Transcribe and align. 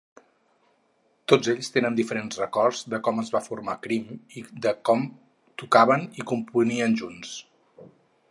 Tots 1.31 1.49
ells 1.51 1.67
tenen 1.75 1.97
diferents 1.99 2.39
records 2.41 2.79
de 2.93 2.99
com 3.07 3.21
es 3.23 3.29
va 3.35 3.41
formar 3.49 3.75
Cream 3.85 4.09
i 4.41 4.43
de 4.67 4.73
com 4.91 5.05
tocaven 5.63 6.07
i 6.23 6.25
componien 6.35 6.97
junts. 7.03 7.35